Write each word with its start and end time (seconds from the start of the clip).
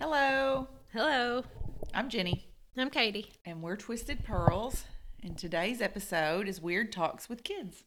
Hello, 0.00 0.66
Hello, 0.92 1.44
I'm 1.94 2.08
Jenny, 2.08 2.48
I'm 2.76 2.90
Katie. 2.90 3.30
and 3.44 3.62
we're 3.62 3.76
Twisted 3.76 4.24
Pearls. 4.24 4.84
And 5.22 5.36
today's 5.36 5.80
episode 5.82 6.48
is 6.48 6.60
Weird 6.60 6.90
Talks 6.90 7.28
with 7.28 7.44
Kids. 7.44 7.84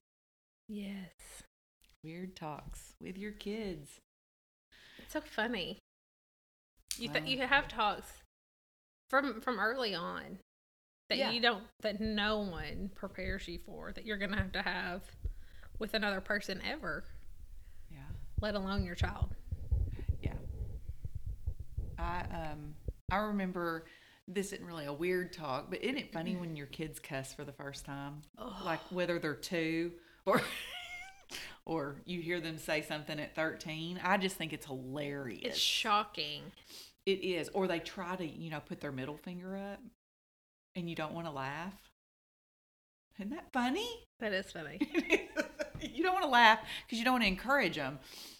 Yes. 0.69 1.09
Weird 2.03 2.35
Talks 2.35 2.93
with 3.01 3.17
your 3.17 3.31
kids. 3.31 3.99
It's 4.99 5.13
so 5.13 5.21
funny. 5.21 5.79
You 6.97 7.09
th- 7.09 7.25
you 7.25 7.39
have 7.39 7.67
talks 7.67 8.05
from 9.09 9.41
from 9.41 9.59
early 9.59 9.95
on 9.95 10.37
that 11.09 11.17
Yeah. 11.17 11.31
you 11.31 11.41
don't 11.41 11.63
that 11.81 11.99
no 11.99 12.39
one 12.39 12.91
prepares 12.95 13.47
you 13.47 13.57
for 13.65 13.91
that 13.93 14.05
you're 14.05 14.17
gonna 14.17 14.37
have 14.37 14.51
to 14.51 14.61
have 14.61 15.01
with 15.79 15.95
another 15.95 16.21
person 16.21 16.61
ever, 16.61 17.03
Yeah. 17.91 18.05
let 18.39 18.53
alone 18.53 18.83
your 18.85 18.95
child. 18.95 19.35
I 22.03 22.25
um 22.51 22.75
I 23.11 23.17
remember 23.17 23.85
this 24.27 24.53
isn't 24.53 24.65
really 24.65 24.85
a 24.85 24.93
weird 24.93 25.33
talk, 25.33 25.69
but 25.69 25.83
isn't 25.83 25.97
it 25.97 26.13
funny 26.13 26.35
when 26.35 26.55
your 26.55 26.67
kids 26.67 26.99
cuss 26.99 27.33
for 27.33 27.43
the 27.43 27.51
first 27.51 27.85
time? 27.85 28.21
Like 28.63 28.79
whether 28.89 29.19
they're 29.19 29.33
two 29.35 29.91
or 30.25 30.41
or 31.65 31.95
you 32.05 32.21
hear 32.21 32.39
them 32.39 32.57
say 32.57 32.81
something 32.81 33.19
at 33.19 33.35
13. 33.35 33.99
I 34.03 34.17
just 34.17 34.35
think 34.35 34.53
it's 34.53 34.65
hilarious. 34.65 35.41
It's 35.43 35.57
shocking. 35.57 36.43
it 37.05 37.19
is. 37.21 37.49
Or 37.49 37.67
they 37.67 37.79
try 37.79 38.15
to, 38.15 38.25
you 38.25 38.49
know, 38.49 38.59
put 38.59 38.81
their 38.81 38.91
middle 38.91 39.17
finger 39.17 39.55
up 39.55 39.79
and 40.75 40.89
you 40.89 40.95
don't 40.95 41.13
want 41.13 41.27
to 41.27 41.31
laugh. 41.31 41.73
Isn't 43.19 43.31
that 43.31 43.51
funny? 43.53 43.87
That 44.19 44.33
is 44.33 44.51
funny. 44.51 44.79
you 45.81 46.03
don't 46.03 46.13
want 46.13 46.25
to 46.25 46.31
laugh 46.31 46.59
because 46.85 46.97
you 46.97 47.05
don't 47.05 47.13
want 47.13 47.23
to 47.23 47.27
encourage 47.27 47.75
them, 47.75 47.99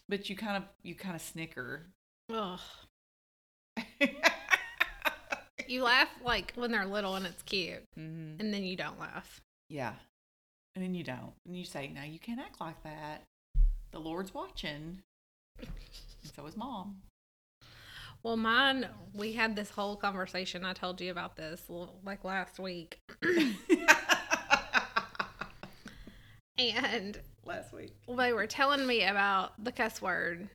but 0.10 0.30
you 0.30 0.36
kind 0.36 0.58
of 0.58 0.64
you 0.82 0.96
kind 0.96 1.16
of 1.16 1.22
snicker. 1.22 1.88
Ugh. 2.34 2.60
You 5.68 5.84
laugh 5.84 6.10
like 6.24 6.54
when 6.56 6.72
they're 6.72 6.86
little 6.86 7.16
and 7.16 7.26
it's 7.26 7.42
cute, 7.44 7.84
hmm 7.96 8.34
and 8.40 8.54
then 8.54 8.64
you 8.64 8.76
don't 8.76 9.00
laugh. 9.00 9.42
Yeah. 9.70 9.94
And 10.76 10.84
then 10.84 10.94
you 10.94 11.04
don't. 11.04 11.34
And 11.48 11.58
you 11.58 11.66
say, 11.66 11.88
no, 11.88 12.02
you 12.04 12.20
can't 12.20 12.40
act 12.40 12.60
like 12.60 12.82
that. 12.84 13.24
The 13.92 14.00
Lord's 14.00 14.34
watching. 14.34 15.02
And 15.60 16.32
so 16.36 16.46
is 16.46 16.58
mom. 16.58 16.98
Well, 18.24 18.38
mine, 18.38 18.88
we 19.14 19.34
had 19.34 19.56
this 19.56 19.70
whole 19.70 19.96
conversation. 19.96 20.64
I 20.64 20.74
told 20.74 21.02
you 21.02 21.12
about 21.12 21.36
this 21.36 21.64
like 22.04 22.24
last 22.24 22.60
week. 22.60 23.00
and 26.58 27.20
Last 27.46 27.74
week. 27.74 27.96
Well 28.08 28.18
they 28.18 28.34
were 28.34 28.48
telling 28.48 28.86
me 28.86 29.04
about 29.04 29.64
the 29.64 29.72
cuss 29.72 30.02
word. 30.02 30.50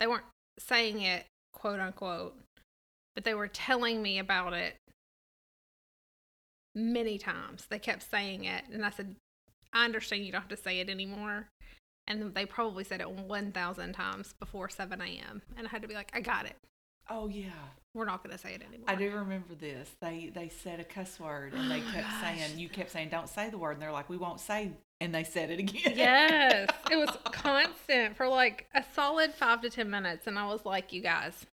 They 0.00 0.06
weren't 0.06 0.24
saying 0.58 1.02
it, 1.02 1.24
quote 1.58 1.80
unquote, 1.80 2.36
but 3.14 3.24
they 3.24 3.34
were 3.34 3.48
telling 3.48 4.02
me 4.02 4.18
about 4.18 4.52
it 4.52 4.76
many 6.74 7.18
times. 7.18 7.66
They 7.68 7.78
kept 7.78 8.08
saying 8.10 8.44
it. 8.44 8.64
And 8.72 8.84
I 8.84 8.90
said, 8.90 9.16
I 9.72 9.84
understand 9.84 10.24
you 10.24 10.32
don't 10.32 10.42
have 10.42 10.50
to 10.50 10.56
say 10.56 10.80
it 10.80 10.88
anymore. 10.88 11.48
And 12.06 12.34
they 12.34 12.46
probably 12.46 12.84
said 12.84 13.00
it 13.00 13.10
1,000 13.10 13.92
times 13.92 14.34
before 14.40 14.70
7 14.70 15.00
a.m. 15.00 15.42
And 15.56 15.66
I 15.66 15.70
had 15.70 15.82
to 15.82 15.88
be 15.88 15.94
like, 15.94 16.10
I 16.14 16.20
got 16.20 16.46
it. 16.46 16.56
Oh, 17.10 17.28
yeah. 17.28 17.50
We're 17.94 18.06
not 18.06 18.22
going 18.22 18.34
to 18.34 18.42
say 18.42 18.54
it 18.54 18.62
anymore. 18.62 18.86
I 18.88 18.94
do 18.94 19.10
remember 19.10 19.54
this. 19.58 19.90
They 20.00 20.30
they 20.32 20.48
said 20.48 20.78
a 20.78 20.84
cuss 20.84 21.18
word 21.18 21.52
and 21.54 21.70
they 21.70 21.80
Oh 21.80 21.92
kept 21.92 22.20
saying, 22.22 22.58
you 22.58 22.68
kept 22.68 22.90
saying, 22.92 23.08
don't 23.08 23.28
say 23.28 23.50
the 23.50 23.58
word. 23.58 23.72
And 23.72 23.82
they're 23.82 23.92
like, 23.92 24.08
we 24.08 24.16
won't 24.16 24.40
say. 24.40 24.72
And 25.00 25.14
they 25.14 25.24
said 25.24 25.50
it 25.50 25.58
again. 25.60 25.94
Yes. 25.96 26.68
It 26.90 26.96
was 26.96 27.10
constant 27.32 28.16
for 28.16 28.28
like 28.28 28.66
a 28.74 28.82
solid 28.94 29.32
five 29.34 29.60
to 29.62 29.70
10 29.70 29.88
minutes. 29.90 30.26
And 30.26 30.38
I 30.38 30.46
was 30.46 30.64
like, 30.64 30.92
you 30.92 31.02
guys, 31.02 31.46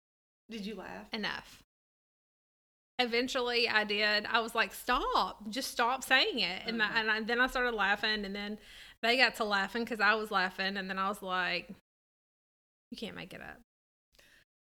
Did 0.50 0.66
you 0.66 0.76
laugh? 0.76 1.08
enough. 1.12 1.64
Eventually, 3.00 3.68
I 3.68 3.84
did. 3.84 4.26
I 4.28 4.40
was 4.42 4.54
like, 4.54 4.72
"Stop! 4.72 5.50
Just 5.50 5.72
stop 5.72 6.04
saying 6.04 6.40
it." 6.40 6.62
And, 6.68 6.82
I, 6.82 7.00
and 7.00 7.10
I, 7.10 7.22
then 7.22 7.42
I 7.42 7.48
started 7.48 7.74
laughing, 7.74 8.24
and 8.24 8.36
then 8.36 8.60
they 9.02 9.18
got 9.18 9.34
to 9.38 9.44
laughing 9.44 9.84
because 9.84 10.00
I 10.00 10.14
was 10.14 10.30
laughing, 10.30 10.78
and 10.78 10.88
then 10.88 11.00
I 11.00 11.08
was 11.10 11.24
like, 11.24 11.70
"You 12.92 12.98
can't 12.98 13.16
make 13.16 13.34
it 13.34 13.42
up." 13.42 13.60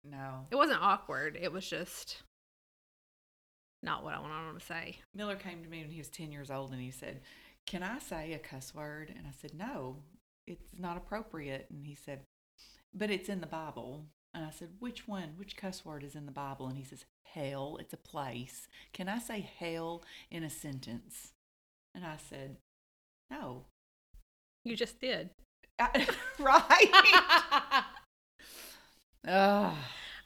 No. 0.03 0.47
It 0.50 0.56
wasn't 0.56 0.82
awkward. 0.82 1.38
It 1.41 1.53
was 1.53 1.70
just 1.70 2.25
not 3.81 4.03
what 4.03 4.14
I 4.14 4.19
wanted 4.19 4.58
to 4.58 4.66
say. 4.66 4.98
Miller 5.14 5.37
came 5.37 5.62
to 5.62 5.69
me 5.70 5.82
when 5.82 5.91
he 5.93 5.98
was 5.98 6.08
10 6.08 6.32
years 6.32 6.50
old 6.50 6.72
and 6.72 6.81
he 6.81 6.91
said, 6.91 7.20
Can 7.66 7.82
I 7.82 7.99
say 7.99 8.32
a 8.32 8.38
cuss 8.38 8.75
word? 8.75 9.12
And 9.16 9.27
I 9.27 9.32
said, 9.41 9.53
No, 9.54 9.97
it's 10.47 10.71
not 10.78 10.97
appropriate. 10.97 11.66
And 11.71 11.87
he 11.87 11.94
said, 11.94 12.21
But 12.94 13.10
it's 13.10 13.28
in 13.28 13.41
the 13.41 13.47
Bible. 13.47 14.04
And 14.34 14.44
I 14.44 14.50
said, 14.50 14.69
Which 14.78 15.09
one? 15.09 15.31
Which 15.37 15.56
cuss 15.56 15.84
word 15.84 16.05
is 16.05 16.15
in 16.15 16.26
the 16.26 16.32
Bible? 16.32 16.69
And 16.69 16.76
he 16.78 16.84
says, 16.84 17.05
Hell, 17.25 17.78
it's 17.81 17.93
a 17.93 17.99
place. 17.99 18.69
Can 18.93 19.09
I 19.09 19.19
say 19.19 19.50
hell 19.59 20.03
in 20.31 20.43
a 20.44 20.50
sentence? 20.50 21.32
And 21.94 22.05
I 22.05 22.16
said, 22.28 22.56
No. 23.31 23.65
You 24.65 24.76
just 24.76 25.00
did. 25.00 25.31
I- 25.78 26.06
right? 26.38 27.84
Ugh. 29.28 29.75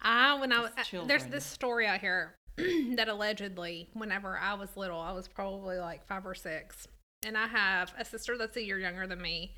I 0.03 0.39
when 0.41 0.53
I 0.53 0.61
was 0.61 0.71
uh, 0.79 1.05
there's 1.07 1.27
this 1.27 1.45
story 1.45 1.87
out 1.87 2.01
here 2.01 2.35
that 2.57 3.09
allegedly 3.09 3.89
whenever 3.93 4.39
I 4.39 4.55
was 4.55 4.77
little, 4.77 5.01
I 5.01 5.13
was 5.13 5.29
probably 5.29 5.79
like 5.79 6.07
five 6.07 6.27
or 6.27 6.35
six, 6.35 6.87
and 7.25 7.37
I 7.37 7.47
have 7.47 7.93
a 7.99 8.05
sister 8.05 8.37
that's 8.37 8.57
a 8.57 8.65
year 8.65 8.79
younger 8.79 9.07
than 9.07 9.21
me, 9.21 9.55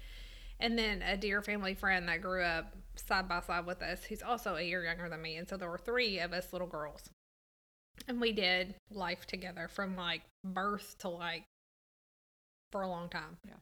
and 0.60 0.78
then 0.78 1.02
a 1.02 1.16
dear 1.16 1.42
family 1.42 1.74
friend 1.74 2.08
that 2.08 2.22
grew 2.22 2.42
up 2.42 2.74
side 2.96 3.28
by 3.28 3.40
side 3.40 3.66
with 3.66 3.82
us, 3.82 4.04
who's 4.04 4.22
also 4.22 4.56
a 4.56 4.62
year 4.62 4.84
younger 4.84 5.08
than 5.08 5.22
me, 5.22 5.36
and 5.36 5.48
so 5.48 5.56
there 5.56 5.70
were 5.70 5.78
three 5.78 6.18
of 6.18 6.32
us 6.32 6.52
little 6.52 6.68
girls, 6.68 7.10
and 8.08 8.20
we 8.20 8.32
did 8.32 8.74
life 8.90 9.26
together 9.26 9.68
from 9.68 9.96
like 9.96 10.22
birth 10.44 10.96
to 11.00 11.08
like 11.08 11.44
for 12.70 12.82
a 12.82 12.88
long 12.88 13.08
time. 13.08 13.36
Yeah. 13.46 13.54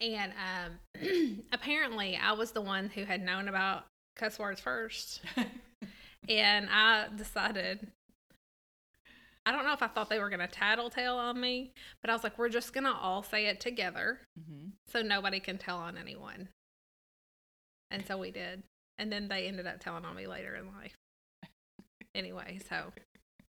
And 0.00 0.32
um, 0.32 1.44
apparently, 1.52 2.18
I 2.20 2.32
was 2.32 2.52
the 2.52 2.62
one 2.62 2.88
who 2.88 3.04
had 3.04 3.22
known 3.22 3.48
about 3.48 3.84
cuss 4.16 4.38
words 4.38 4.60
first 4.60 5.22
and 6.28 6.68
I 6.70 7.06
decided 7.16 7.88
I 9.50 9.52
don't 9.52 9.64
know 9.64 9.72
if 9.72 9.82
I 9.82 9.88
thought 9.88 10.08
they 10.08 10.20
were 10.20 10.28
going 10.30 10.38
to 10.38 10.46
tattletale 10.46 11.16
on 11.16 11.40
me, 11.40 11.72
but 12.00 12.08
I 12.08 12.12
was 12.12 12.22
like, 12.22 12.38
we're 12.38 12.48
just 12.48 12.72
going 12.72 12.84
to 12.84 12.92
all 12.92 13.24
say 13.24 13.46
it 13.46 13.58
together 13.58 14.20
hmm 14.38 14.68
so 14.86 15.02
nobody 15.02 15.40
can 15.40 15.58
tell 15.58 15.78
on 15.78 15.96
anyone. 15.98 16.48
And 17.90 18.06
so 18.06 18.16
we 18.16 18.30
did. 18.30 18.62
And 18.98 19.10
then 19.10 19.26
they 19.26 19.46
ended 19.48 19.66
up 19.66 19.80
telling 19.80 20.04
on 20.04 20.14
me 20.14 20.26
later 20.28 20.54
in 20.54 20.66
life. 20.80 20.94
Anyway, 22.14 22.58
so 22.68 22.92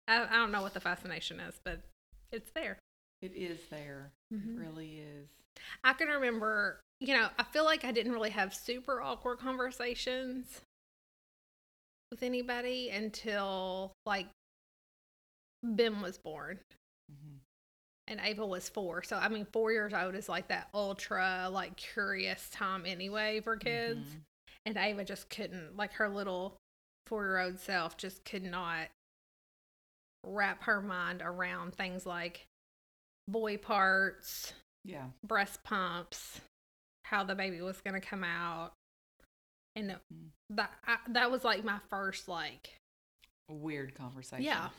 I, 0.07 0.23
I 0.23 0.33
don't 0.33 0.51
know 0.51 0.61
what 0.63 0.73
the 0.73 0.79
fascination 0.79 1.39
is, 1.39 1.59
but 1.63 1.79
it's 2.31 2.49
there. 2.51 2.77
It 3.21 3.33
is 3.35 3.59
there. 3.69 4.11
Mhm. 4.33 4.57
It 4.57 4.59
really 4.59 4.99
is. 4.99 5.29
I 5.83 5.93
can 5.93 6.07
remember, 6.07 6.79
you 6.99 7.15
know, 7.15 7.27
I 7.37 7.43
feel 7.43 7.65
like 7.65 7.85
I 7.85 7.91
didn't 7.91 8.11
really 8.13 8.31
have 8.31 8.53
super 8.53 9.01
awkward 9.01 9.37
conversations 9.39 10.61
with 12.11 12.23
anybody 12.23 12.89
until 12.89 13.91
like 14.05 14.27
Ben 15.75 16.01
was 16.01 16.17
born 16.17 16.59
hmm 17.09 17.37
and 18.09 18.21
Ava 18.23 18.45
was 18.45 18.69
four. 18.69 19.03
So, 19.03 19.17
I 19.17 19.27
mean, 19.27 19.45
four 19.51 19.73
years 19.73 19.93
old 19.93 20.15
is 20.15 20.29
like 20.29 20.47
that 20.47 20.69
ultra, 20.73 21.49
like, 21.51 21.75
curious 21.75 22.49
time 22.49 22.85
anyway 22.85 23.41
for 23.41 23.57
kids. 23.57 23.99
Mhm. 23.99 24.21
And 24.65 24.77
Ava 24.77 25.03
just 25.03 25.29
couldn't, 25.29 25.75
like, 25.75 25.91
her 25.93 26.07
little 26.07 26.55
four 27.05 27.25
year 27.25 27.39
old 27.39 27.59
self 27.59 27.97
just 27.97 28.23
could 28.23 28.43
not 28.43 28.87
wrap 30.25 30.63
her 30.63 30.81
mind 30.81 31.21
around 31.21 31.75
things 31.75 32.05
like 32.05 32.45
boy 33.27 33.57
parts, 33.57 34.53
Yeah. 34.85 35.09
breast 35.25 35.63
pumps, 35.63 36.39
how 37.05 37.25
the 37.25 37.35
baby 37.35 37.61
was 37.61 37.81
going 37.81 37.99
to 37.99 38.05
come 38.07 38.23
out. 38.23 38.71
And 39.75 39.99
Mm. 40.13 40.29
that 40.51 40.71
I, 40.85 40.97
that 41.09 41.29
was 41.29 41.43
like 41.43 41.63
my 41.65 41.79
first 41.89 42.29
like 42.29 42.77
weird 43.49 43.95
conversation. 43.95 44.43
yeah, 44.45 44.69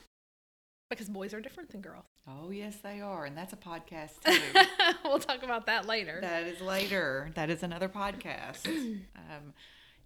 because 0.90 1.08
boys 1.08 1.34
are 1.34 1.40
different 1.40 1.70
than 1.70 1.80
girls. 1.80 2.04
Oh, 2.26 2.50
yes, 2.50 2.76
they 2.82 3.00
are. 3.00 3.24
And 3.24 3.36
that's 3.36 3.52
a 3.52 3.56
podcast, 3.56 4.20
too. 4.24 4.38
we'll 5.04 5.18
talk 5.18 5.42
about 5.42 5.66
that 5.66 5.86
later. 5.86 6.18
that 6.22 6.44
is 6.44 6.60
later. 6.60 7.30
That 7.34 7.50
is 7.50 7.62
another 7.62 7.88
podcast. 7.88 8.66
um, 9.16 9.52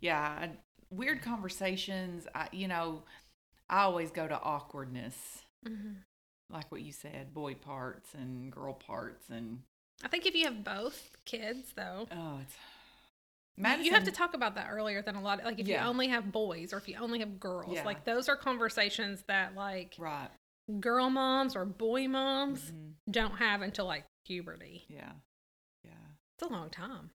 yeah. 0.00 0.48
Weird 0.90 1.22
conversations. 1.22 2.26
I, 2.34 2.48
you 2.52 2.68
know, 2.68 3.02
I 3.70 3.82
always 3.82 4.10
go 4.10 4.26
to 4.28 4.38
awkwardness, 4.40 5.14
Mhm. 5.66 5.94
like 6.50 6.70
what 6.70 6.82
you 6.82 6.92
said, 6.92 7.32
boy 7.32 7.54
parts 7.54 8.12
and 8.14 8.50
girl 8.52 8.74
parts, 8.74 9.30
and 9.30 9.60
I 10.04 10.08
think 10.08 10.26
if 10.26 10.34
you 10.34 10.44
have 10.44 10.64
both 10.64 11.16
kids, 11.24 11.72
though, 11.76 12.06
oh, 12.12 12.40
it's. 12.42 12.54
you 13.86 13.92
have 13.92 14.04
to 14.04 14.10
talk 14.10 14.34
about 14.34 14.56
that 14.56 14.68
earlier 14.70 15.00
than 15.00 15.14
a 15.14 15.22
lot. 15.22 15.42
Like 15.44 15.60
if 15.60 15.68
Yeah. 15.68 15.82
you 15.84 15.88
only 15.88 16.08
have 16.08 16.32
boys 16.32 16.72
or 16.72 16.78
if 16.78 16.88
you 16.88 16.96
only 17.00 17.20
have 17.20 17.38
girls, 17.40 17.72
Yeah. 17.76 17.84
like 17.84 18.04
those 18.04 18.28
are 18.28 18.36
conversations 18.36 19.22
that 19.28 19.54
like 19.54 19.94
right. 19.98 20.28
Girl 20.80 21.10
moms 21.10 21.54
or 21.56 21.64
boy 21.64 22.08
moms 22.08 22.70
Mhm. 22.72 22.94
don't 23.10 23.36
have 23.36 23.62
until 23.62 23.86
like 23.86 24.04
puberty. 24.26 24.84
Yeah, 24.88 25.12
yeah. 25.84 25.92
It's 26.38 26.48
a 26.48 26.52
long 26.52 26.70
time. 26.70 27.10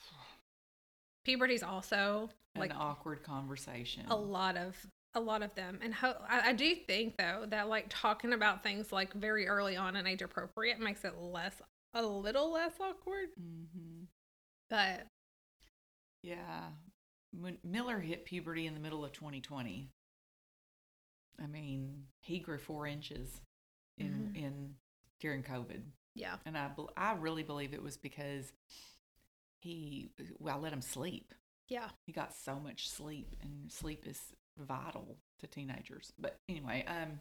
Puberty's 1.24 1.62
also 1.62 2.30
like 2.56 2.70
An 2.70 2.76
awkward 2.78 3.22
conversation. 3.22 4.06
a 4.08 4.16
lot 4.16 4.56
of 4.56 4.76
a 5.14 5.20
lot 5.20 5.42
of 5.42 5.52
them 5.56 5.78
and 5.82 5.92
ho- 5.92 6.22
I, 6.28 6.50
I 6.50 6.52
do 6.52 6.74
think 6.74 7.16
though 7.16 7.44
that 7.48 7.68
like 7.68 7.86
talking 7.88 8.32
about 8.32 8.62
things 8.62 8.92
like 8.92 9.12
very 9.12 9.48
early 9.48 9.76
on 9.76 9.96
and 9.96 10.06
age 10.06 10.22
appropriate 10.22 10.78
makes 10.78 11.04
it 11.04 11.16
less 11.16 11.60
a 11.94 12.02
little 12.02 12.52
less 12.52 12.72
awkward 12.80 13.28
mm-hmm. 13.40 14.04
but 14.68 15.06
Yeah. 16.22 16.70
When 17.32 17.58
Miller 17.64 17.98
hit 18.00 18.24
puberty 18.24 18.66
in 18.66 18.74
the 18.74 18.80
middle 18.80 19.04
of 19.04 19.12
2020, 19.12 19.88
I 21.40 21.46
mean, 21.46 22.06
he 22.20 22.38
grew 22.38 22.58
four 22.58 22.86
inches 22.86 23.40
in 23.98 24.30
Mhm. 24.32 24.36
in 24.36 24.74
during 25.20 25.42
COVID, 25.42 25.82
yeah 26.14 26.36
and 26.44 26.56
I 26.56 26.70
I 26.96 27.12
really 27.14 27.42
believe 27.42 27.74
it 27.74 27.82
was 27.82 27.96
because 27.96 28.52
he 29.60 30.10
well 30.38 30.56
I 30.56 30.58
let 30.58 30.72
him 30.72 30.82
sleep. 30.82 31.34
yeah 31.68 31.90
He 32.06 32.12
got 32.12 32.34
so 32.34 32.58
much 32.58 32.88
sleep, 32.88 33.36
and 33.42 33.70
sleep 33.70 34.06
is 34.06 34.20
vital 34.58 35.18
to 35.40 35.46
teenagers. 35.46 36.12
But 36.18 36.36
anyway, 36.48 36.84
um. 36.86 37.20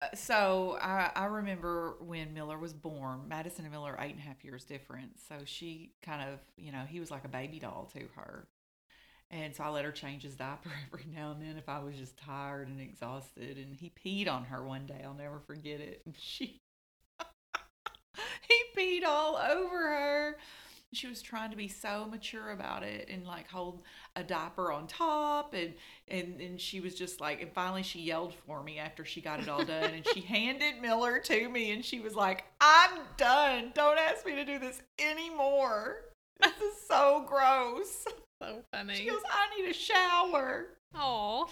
uh, 0.00 0.08
So 0.14 0.78
I, 0.80 1.10
I 1.14 1.24
remember 1.26 1.96
when 2.00 2.34
Miller 2.34 2.58
was 2.58 2.72
born. 2.72 3.28
Madison 3.28 3.64
and 3.64 3.72
Miller 3.72 3.96
are 3.96 4.04
eight 4.04 4.12
and 4.12 4.20
a 4.20 4.22
half 4.22 4.44
years 4.44 4.64
different. 4.64 5.18
So 5.28 5.36
she 5.44 5.92
kind 6.02 6.28
of, 6.28 6.40
you 6.56 6.72
know, 6.72 6.84
he 6.88 7.00
was 7.00 7.10
like 7.10 7.24
a 7.24 7.28
baby 7.28 7.58
doll 7.58 7.88
to 7.94 8.00
her. 8.16 8.48
And 9.32 9.56
so 9.56 9.64
I 9.64 9.70
let 9.70 9.86
her 9.86 9.92
change 9.92 10.22
his 10.22 10.36
diaper 10.36 10.70
every 10.92 11.06
now 11.12 11.32
and 11.32 11.40
then 11.40 11.56
if 11.56 11.68
I 11.68 11.78
was 11.78 11.96
just 11.96 12.18
tired 12.18 12.68
and 12.68 12.80
exhausted. 12.80 13.56
And 13.56 13.74
he 13.74 13.90
peed 13.90 14.30
on 14.30 14.44
her 14.44 14.62
one 14.62 14.86
day. 14.86 15.00
I'll 15.04 15.14
never 15.14 15.40
forget 15.40 15.80
it. 15.80 16.02
And 16.04 16.14
she, 16.18 16.60
he 18.42 18.62
peed 18.76 19.04
all 19.06 19.36
over 19.36 19.78
her. 19.78 20.36
She 20.94 21.06
was 21.06 21.22
trying 21.22 21.50
to 21.50 21.56
be 21.56 21.68
so 21.68 22.06
mature 22.10 22.50
about 22.50 22.82
it 22.82 23.08
and 23.10 23.26
like 23.26 23.48
hold 23.48 23.80
a 24.14 24.22
diaper 24.22 24.70
on 24.70 24.86
top 24.86 25.54
and 25.54 25.72
and 26.06 26.38
and 26.38 26.60
she 26.60 26.80
was 26.80 26.94
just 26.94 27.18
like 27.18 27.40
and 27.40 27.50
finally 27.50 27.82
she 27.82 28.00
yelled 28.00 28.34
for 28.46 28.62
me 28.62 28.78
after 28.78 29.02
she 29.02 29.22
got 29.22 29.40
it 29.40 29.48
all 29.48 29.64
done 29.64 29.94
and 29.94 30.06
she 30.12 30.20
handed 30.28 30.82
Miller 30.82 31.18
to 31.20 31.48
me 31.48 31.70
and 31.70 31.82
she 31.82 32.00
was 32.00 32.14
like, 32.14 32.44
"I'm 32.60 32.98
done. 33.16 33.72
Don't 33.74 33.98
ask 33.98 34.26
me 34.26 34.34
to 34.34 34.44
do 34.44 34.58
this 34.58 34.82
anymore. 34.98 36.02
This 36.38 36.60
is 36.60 36.86
so 36.86 37.24
gross." 37.26 38.04
So 38.42 38.62
funny 38.72 38.94
She 38.96 39.06
goes, 39.06 39.22
"I 39.30 39.56
need 39.60 39.70
a 39.70 39.72
shower." 39.74 40.66
oh 40.94 41.48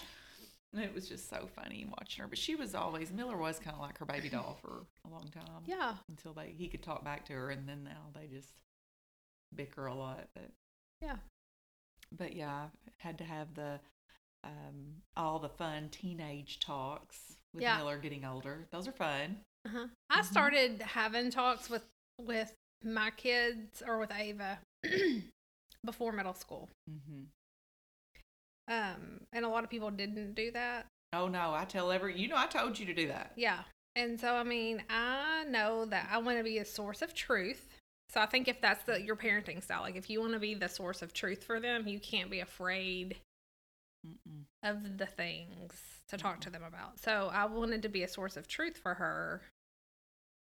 And 0.73 0.83
it 0.83 0.95
was 0.95 1.09
just 1.09 1.29
so 1.29 1.49
funny 1.57 1.87
watching 1.99 2.23
her. 2.23 2.29
But 2.29 2.39
she 2.39 2.55
was 2.55 2.75
always 2.75 3.11
Miller 3.13 3.37
was 3.37 3.59
kind 3.59 3.75
of 3.75 3.81
like 3.83 3.99
her 3.99 4.05
baby 4.07 4.29
doll 4.29 4.59
for 4.63 4.87
a 5.07 5.09
long 5.11 5.29
time. 5.33 5.63
yeah 5.67 5.95
Until 6.09 6.33
they 6.33 6.55
he 6.57 6.69
could 6.69 6.83
talk 6.83 7.05
back 7.05 7.25
to 7.27 7.33
her, 7.33 7.51
and 7.51 7.69
then 7.69 7.85
now 7.85 8.11
they 8.15 8.27
just 8.27 8.49
bicker 9.55 9.87
a 9.87 9.95
lot. 9.95 10.27
But 10.35 10.51
yeah 11.03 11.17
but 12.17 12.35
yeah, 12.35 12.67
I 12.67 12.91
had 12.99 13.19
to 13.19 13.25
have 13.25 13.55
the 13.55 13.79
um 14.45 15.03
all 15.17 15.39
the 15.39 15.49
fun 15.49 15.89
teenage 15.91 16.59
talks 16.61 17.37
with 17.55 17.63
Yeah. 17.63 17.77
Miller 17.79 17.99
getting 17.99 18.25
older. 18.25 18.67
Those 18.73 18.89
are 18.89 18.93
fun. 18.93 19.39
uh-huh. 19.67 19.87
i 20.09 20.21
Mhm. 20.21 20.25
started 20.25 20.83
having 20.83 21.31
talks 21.31 21.69
with 21.71 21.85
with 22.19 22.53
my 22.85 23.11
kids 23.11 23.83
or 23.87 23.99
with 23.99 24.11
ava 24.13 24.59
before 25.85 26.13
middle 26.13 26.35
school 26.35 26.69
hmm 26.87 27.25
um 28.69 29.21
and 29.33 29.45
a 29.45 29.49
lot 29.49 29.65
of 29.65 29.71
people 29.71 29.91
didn't 29.91 30.35
do 30.35 30.51
that 30.51 30.87
Oh 31.13 31.27
no, 31.27 31.53
I 31.55 31.65
tell 31.65 31.91
every 31.91 32.19
you 32.19 32.29
know 32.29 32.37
I 32.37 32.47
told 32.47 32.79
you 32.79 32.87
to 32.87 32.95
do 32.95 33.09
that. 33.09 33.33
Yeah. 33.37 33.61
And 33.97 34.21
so, 34.21 34.35
I 34.37 34.45
mean, 34.45 34.83
I 34.89 35.45
know 35.49 35.85
that 35.87 36.09
I 36.11 36.19
want 36.19 36.39
to 36.39 36.45
be 36.45 36.59
a 36.59 36.65
source 36.65 37.03
of 37.03 37.13
truth. 37.13 37.69
So 38.09 38.21
I 38.21 38.27
think 38.27 38.49
if 38.49 38.61
that's 38.61 38.85
the, 38.85 39.01
your 39.01 39.17
parenting 39.17 39.63
style, 39.63 39.83
like 39.83 39.97
if 39.97 40.09
you 40.09 40.21
want 40.21 40.33
to 40.33 40.39
be 40.39 40.55
the 40.55 40.69
source 40.69 41.03
of 41.03 41.13
truth 41.13 41.45
for 41.45 41.61
them, 41.61 41.89
you 41.89 41.99
can't 41.99 42.31
be 42.31 42.41
afraid 42.41 43.17
Mm-mm. 44.07 44.45
of 44.63 44.99
the 44.99 45.07
things 45.07 45.73
to 46.09 46.17
talk 46.17 46.41
to 46.43 46.51
them 46.51 46.63
about. 46.63 46.99
So 47.01 47.31
I 47.33 47.45
wanted 47.47 47.83
to 47.83 47.89
be 47.89 48.03
a 48.03 48.09
source 48.09 48.37
of 48.37 48.49
truth 48.49 48.77
for 48.77 48.95
her 48.95 49.43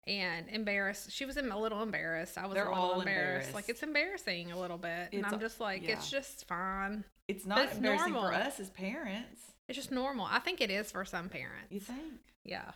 and 0.06 0.48
embarrassed. 0.48 1.10
She 1.12 1.24
was 1.24 1.36
a 1.36 1.42
little 1.42 1.82
embarrassed. 1.82 2.38
I 2.38 2.46
was 2.46 2.54
They're 2.54 2.66
a 2.66 2.68
little 2.70 2.82
all 2.84 2.98
embarrassed. 3.00 3.48
embarrassed. 3.48 3.54
Like 3.54 3.68
it's 3.68 3.82
embarrassing 3.82 4.52
a 4.52 4.58
little 4.58 4.78
bit. 4.78 5.10
and 5.12 5.24
It's 5.24 5.32
I'm 5.32 5.40
just 5.40 5.60
like, 5.60 5.82
it's 5.84 6.10
just 6.10 6.46
fine. 6.46 7.04
It's 7.26 7.44
not 7.44 7.58
it's 7.64 7.76
embarrassing 7.76 8.12
normal. 8.14 8.30
for 8.30 8.36
us 8.36 8.58
as 8.60 8.70
parents. 8.70 9.42
It's 9.68 9.76
just 9.76 9.90
normal. 9.92 10.26
I 10.30 10.38
think 10.38 10.60
it 10.62 10.70
is 10.70 10.90
for 10.90 11.04
some 11.04 11.28
parents. 11.28 11.70
You 11.70 11.80
think? 11.80 12.00
Yeah. 12.44 12.70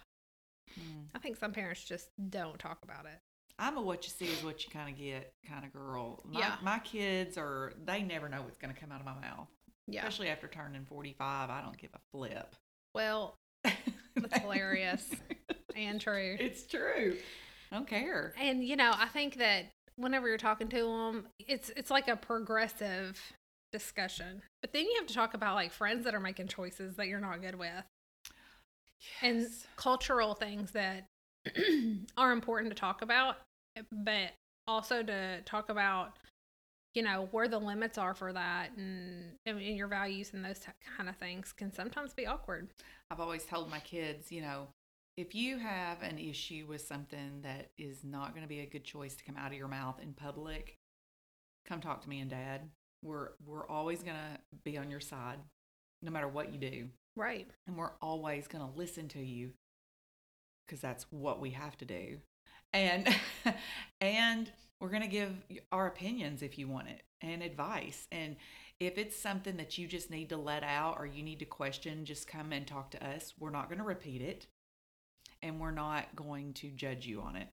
Mm. 0.78 1.04
I 1.14 1.18
think 1.18 1.36
some 1.38 1.52
parents 1.52 1.82
just 1.84 2.08
don't 2.30 2.58
talk 2.58 2.78
about 2.84 3.06
it. 3.06 3.18
I'm 3.58 3.76
a 3.76 3.80
what 3.82 4.04
you 4.04 4.10
see 4.10 4.26
is 4.32 4.42
what 4.44 4.64
you 4.64 4.70
kind 4.70 4.90
of 4.90 4.98
get 4.98 5.32
kind 5.48 5.64
of 5.64 5.72
girl. 5.72 6.20
My, 6.30 6.40
Yeah. 6.40 6.54
my 6.62 6.78
kids 6.80 7.38
are 7.38 7.72
they 7.84 8.02
never 8.02 8.28
know 8.28 8.42
what's 8.42 8.58
going 8.58 8.74
to 8.74 8.78
come 8.80 8.92
out 8.92 9.00
of 9.00 9.06
my 9.06 9.14
mouth. 9.14 9.48
Yeah. 9.86 10.00
Especially 10.00 10.28
after 10.28 10.48
turning 10.48 10.84
45, 10.84 11.50
I 11.50 11.60
don't 11.62 11.76
give 11.78 11.90
a 11.94 11.98
flip. 12.10 12.54
Well, 12.94 13.36
That's 13.64 14.38
hilarious. 14.40 15.08
and 15.76 16.00
true. 16.00 16.36
It's 16.38 16.66
true. 16.66 17.16
I 17.70 17.76
don't 17.76 17.86
care. 17.86 18.34
And 18.40 18.64
you 18.64 18.76
know, 18.76 18.92
I 18.94 19.06
think 19.08 19.36
that 19.36 19.66
whenever 19.96 20.28
you're 20.28 20.38
talking 20.38 20.68
to 20.68 20.82
them, 20.82 21.26
it's 21.38 21.70
it's 21.76 21.90
like 21.90 22.08
a 22.08 22.16
progressive 22.16 23.20
discussion. 23.72 24.42
But 24.60 24.72
then 24.72 24.84
you 24.84 24.94
have 24.98 25.06
to 25.06 25.14
talk 25.14 25.34
about 25.34 25.54
like 25.54 25.72
friends 25.72 26.04
that 26.04 26.14
are 26.14 26.20
making 26.20 26.48
choices 26.48 26.96
that 26.96 27.08
you're 27.08 27.20
not 27.20 27.40
good 27.40 27.58
with, 27.58 27.84
and 29.22 29.46
cultural 29.76 30.34
things 30.34 30.72
that 30.72 31.06
are 32.16 32.32
important 32.32 32.70
to 32.70 32.78
talk 32.78 33.02
about, 33.02 33.36
but 33.90 34.30
also 34.66 35.02
to 35.02 35.40
talk 35.42 35.68
about 35.68 36.12
you 36.94 37.02
know 37.02 37.26
where 37.30 37.48
the 37.48 37.58
limits 37.58 37.96
are 37.96 38.12
for 38.14 38.34
that 38.34 38.68
and, 38.76 39.32
and 39.46 39.60
your 39.62 39.88
values 39.88 40.32
and 40.34 40.44
those 40.44 40.58
t- 40.58 40.66
kind 40.96 41.08
of 41.08 41.16
things 41.16 41.50
can 41.50 41.72
sometimes 41.72 42.12
be 42.12 42.26
awkward 42.26 42.68
I've 43.12 43.20
always 43.20 43.44
told 43.44 43.68
my 43.68 43.80
kids, 43.80 44.32
you 44.32 44.40
know, 44.40 44.68
if 45.16 45.34
you 45.34 45.58
have 45.58 46.02
an 46.02 46.18
issue 46.18 46.66
with 46.68 46.80
something 46.80 47.42
that 47.42 47.70
is 47.76 48.02
not 48.02 48.30
going 48.34 48.42
to 48.42 48.48
be 48.48 48.60
a 48.60 48.66
good 48.66 48.84
choice 48.84 49.14
to 49.14 49.24
come 49.24 49.36
out 49.36 49.52
of 49.52 49.58
your 49.58 49.68
mouth 49.68 50.00
in 50.00 50.14
public, 50.14 50.78
come 51.66 51.80
talk 51.80 52.02
to 52.02 52.08
me 52.08 52.20
and 52.20 52.30
dad. 52.30 52.62
We're 53.02 53.30
we're 53.44 53.66
always 53.66 54.02
going 54.02 54.16
to 54.16 54.56
be 54.64 54.78
on 54.78 54.90
your 54.90 55.00
side 55.00 55.38
no 56.02 56.10
matter 56.10 56.28
what 56.28 56.52
you 56.52 56.58
do. 56.58 56.88
right 57.16 57.48
And 57.66 57.76
we're 57.76 57.92
always 58.00 58.46
going 58.48 58.64
to 58.64 58.78
listen 58.78 59.08
to 59.08 59.20
you 59.20 59.52
cuz 60.68 60.80
that's 60.80 61.10
what 61.10 61.40
we 61.40 61.50
have 61.50 61.76
to 61.78 61.84
do. 61.84 62.20
And 62.72 63.08
and 64.00 64.50
we're 64.80 64.88
going 64.88 65.02
to 65.02 65.08
give 65.08 65.44
our 65.70 65.86
opinions 65.86 66.42
if 66.42 66.58
you 66.58 66.68
want 66.68 66.88
it 66.88 67.02
and 67.20 67.42
advice 67.42 68.08
and 68.10 68.36
if 68.80 68.98
it's 68.98 69.16
something 69.16 69.56
that 69.58 69.78
you 69.78 69.86
just 69.86 70.10
need 70.10 70.28
to 70.30 70.36
let 70.36 70.64
out 70.64 70.96
or 70.98 71.06
you 71.06 71.22
need 71.22 71.38
to 71.38 71.44
question, 71.44 72.04
just 72.04 72.26
come 72.26 72.52
and 72.52 72.66
talk 72.66 72.90
to 72.92 73.06
us. 73.06 73.32
We're 73.38 73.50
not 73.50 73.68
going 73.68 73.78
to 73.78 73.84
repeat 73.84 74.22
it 74.22 74.48
and 75.42 75.60
we're 75.60 75.70
not 75.70 76.14
going 76.14 76.52
to 76.54 76.68
judge 76.68 77.06
you 77.06 77.20
on 77.20 77.36
it. 77.36 77.48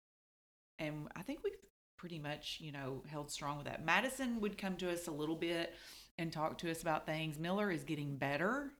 And 0.77 1.07
I 1.15 1.21
think 1.21 1.39
we've 1.43 1.53
pretty 1.97 2.19
much, 2.19 2.59
you 2.61 2.71
know, 2.71 3.03
held 3.07 3.29
strong 3.31 3.57
with 3.57 3.67
that. 3.67 3.83
Madison 3.83 4.39
would 4.39 4.57
come 4.57 4.77
to 4.77 4.91
us 4.91 5.07
a 5.07 5.11
little 5.11 5.35
bit 5.35 5.73
and 6.17 6.31
talk 6.31 6.57
to 6.59 6.71
us 6.71 6.81
about 6.81 7.05
things. 7.05 7.37
Miller 7.37 7.71
is 7.71 7.83
getting 7.83 8.15
better 8.15 8.71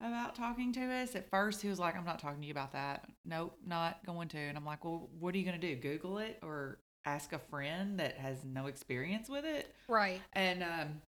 about 0.00 0.34
talking 0.34 0.72
to 0.72 0.80
us. 0.80 1.14
At 1.14 1.30
first, 1.30 1.60
he 1.62 1.68
was 1.68 1.78
like, 1.78 1.96
I'm 1.96 2.04
not 2.04 2.18
talking 2.18 2.40
to 2.40 2.46
you 2.46 2.52
about 2.52 2.72
that. 2.72 3.06
Nope, 3.24 3.56
not 3.66 4.04
going 4.06 4.28
to. 4.28 4.38
And 4.38 4.56
I'm 4.56 4.64
like, 4.64 4.84
well, 4.84 5.10
what 5.18 5.34
are 5.34 5.38
you 5.38 5.44
going 5.44 5.60
to 5.60 5.74
do? 5.74 5.80
Google 5.80 6.18
it 6.18 6.38
or 6.42 6.78
ask 7.04 7.32
a 7.32 7.38
friend 7.38 8.00
that 8.00 8.16
has 8.16 8.44
no 8.44 8.66
experience 8.66 9.28
with 9.28 9.44
it? 9.44 9.74
right 9.88 10.20
And 10.32 10.62
um, 10.62 11.02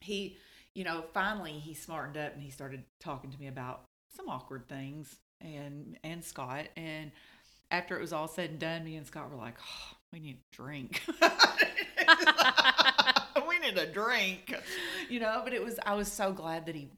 he, 0.00 0.36
you 0.74 0.84
know, 0.84 1.04
finally 1.12 1.52
he 1.52 1.74
smartened 1.74 2.16
up 2.16 2.34
and 2.34 2.42
he 2.42 2.50
started 2.50 2.84
talking 3.00 3.30
to 3.30 3.38
me 3.38 3.48
about 3.48 3.82
some 4.14 4.28
awkward 4.28 4.68
things 4.68 5.16
and 5.40 5.96
and 6.04 6.24
Scott. 6.24 6.66
And 6.76 7.10
after 7.70 7.96
it 7.96 8.00
was 8.00 8.12
all 8.12 8.28
said 8.28 8.50
and 8.50 8.58
done, 8.58 8.84
me 8.84 8.96
and 8.96 9.06
Scott 9.06 9.30
were 9.30 9.36
like, 9.36 9.54
oh, 9.60 9.96
we 10.12 10.20
need 10.20 10.38
a 10.38 10.54
drink. 10.56 11.02
we 13.48 13.58
need 13.58 13.76
a 13.78 13.86
drink, 13.86 14.54
you 15.08 15.20
know. 15.20 15.40
But 15.44 15.52
it 15.54 15.64
was 15.64 15.78
I 15.84 15.94
was 15.94 16.10
so 16.10 16.32
glad 16.32 16.66
that 16.66 16.74
he 16.74 16.88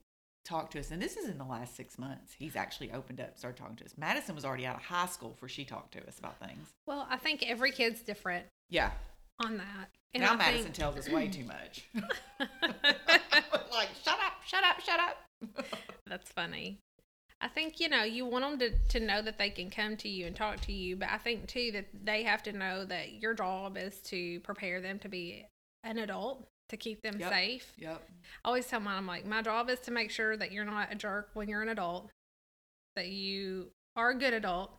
talked 0.44 0.72
to 0.72 0.80
us, 0.80 0.90
and 0.90 1.00
this 1.00 1.16
is 1.16 1.28
in 1.28 1.38
the 1.38 1.44
last 1.44 1.76
six 1.76 1.99
months. 1.99 2.34
He's 2.38 2.56
actually 2.56 2.90
opened 2.92 3.20
up, 3.20 3.38
started 3.38 3.56
talking 3.56 3.76
to 3.76 3.84
us. 3.84 3.94
Madison 3.96 4.34
was 4.34 4.44
already 4.44 4.66
out 4.66 4.76
of 4.76 4.82
high 4.82 5.06
school 5.06 5.30
before 5.30 5.49
she 5.49 5.64
talked 5.64 5.92
to 5.94 6.06
us 6.06 6.18
about 6.18 6.38
things. 6.40 6.68
well 6.87 7.06
i 7.11 7.16
think 7.16 7.44
every 7.49 7.70
kid's 7.70 8.00
different 8.02 8.44
Yeah, 8.70 8.90
on 9.44 9.56
that 9.58 9.88
and 10.14 10.22
now 10.22 10.32
I 10.32 10.37
Madison 10.37 10.64
think- 10.64 10.75
tells 10.75 10.96
us 10.99 11.08
way 11.08 11.28
too 11.28 11.44
much. 11.44 11.84
like, 12.40 13.88
shut 14.04 14.18
up, 14.18 14.32
shut 14.46 14.64
up, 14.64 14.80
shut 14.80 15.00
up. 15.00 15.16
That's 16.06 16.30
funny. 16.32 16.78
I 17.42 17.49
think 17.49 17.80
you 17.80 17.88
know 17.88 18.04
you 18.04 18.25
want 18.25 18.58
them 18.58 18.70
to, 18.70 18.99
to 18.99 19.04
know 19.04 19.20
that 19.20 19.37
they 19.37 19.50
can 19.50 19.68
come 19.68 19.96
to 19.96 20.08
you 20.08 20.26
and 20.26 20.37
talk 20.37 20.61
to 20.62 20.72
you, 20.72 20.94
but 20.96 21.08
I 21.11 21.18
think 21.18 21.49
too 21.49 21.70
that 21.72 21.87
they 22.04 22.22
have 22.22 22.42
to 22.44 22.52
know 22.52 22.84
that 22.84 23.20
your 23.20 23.34
job 23.34 23.76
is 23.76 23.99
to 24.02 24.38
prepare 24.40 24.80
them 24.80 25.00
to 25.00 25.08
be 25.08 25.44
an 25.82 25.99
adult 25.99 26.46
to 26.68 26.76
keep 26.76 27.02
them 27.02 27.18
Yep. 27.18 27.30
safe. 27.30 27.72
Yep. 27.78 28.08
I 28.44 28.49
always 28.49 28.66
tell 28.66 28.78
mine, 28.78 28.96
I'm 28.96 29.06
like, 29.08 29.26
my 29.26 29.42
job 29.42 29.68
is 29.68 29.80
to 29.80 29.90
make 29.90 30.11
sure 30.12 30.37
that 30.37 30.52
you're 30.52 30.64
not 30.64 30.92
a 30.92 30.94
jerk 30.94 31.30
when 31.34 31.49
you're 31.49 31.62
an 31.62 31.68
adult, 31.68 32.11
that 32.94 33.08
you 33.08 33.72
are 33.96 34.11
a 34.11 34.14
good 34.18 34.32
adult, 34.34 34.70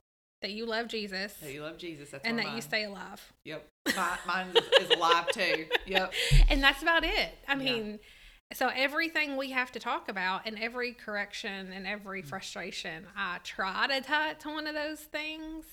that 0.41 0.51
you 0.51 0.65
love 0.65 0.87
Jesus, 0.87 1.33
That 1.33 1.53
you 1.53 1.61
love 1.61 1.77
Jesus. 1.77 2.11
That's 2.11 2.25
and 2.25 2.39
that 2.39 2.47
of 2.47 2.55
you 2.55 2.61
stay 2.61 2.85
alive. 2.85 3.33
Yep. 3.43 3.67
My, 3.95 4.17
mine 4.25 4.47
is, 4.55 4.87
is 4.87 4.97
alive 4.97 5.27
too. 5.29 5.65
Yep. 5.85 6.13
and 6.49 6.63
that's 6.63 6.81
about 6.81 7.03
it. 7.03 7.37
I 7.47 7.55
Yeah. 7.55 7.97
So 8.53 8.69
everything 8.69 9.35
we 9.37 9.51
have 9.51 9.71
to 9.73 9.79
talk 9.79 10.09
about 10.09 10.41
and 10.45 10.57
every 10.59 10.93
correction 10.93 11.71
and 11.71 11.85
every 11.87 12.21
Mm. 12.23 12.27
frustration, 12.27 13.07
I 13.15 13.39
try 13.43 13.87
to 13.87 14.01
tie 14.01 14.31
it 14.31 14.39
to 14.41 14.49
one 14.49 14.67
of 14.67 14.73
those 14.75 15.01
things. 15.01 15.65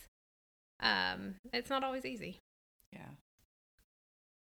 Um, 0.81 1.37
it's 1.53 1.71
not 1.71 1.85
always 1.85 2.05
easy. 2.05 2.39
Yeah. 2.93 3.11